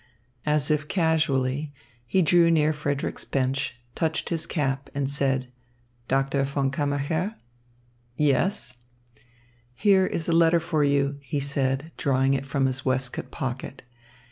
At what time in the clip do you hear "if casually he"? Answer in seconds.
0.71-2.23